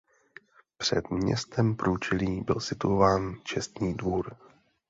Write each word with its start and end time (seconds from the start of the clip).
Před 0.77 1.09
městské 1.09 1.63
průčelí 1.77 2.41
byl 2.41 2.59
situován 2.59 3.35
čestný 3.43 3.93
dvůr. 3.93 4.35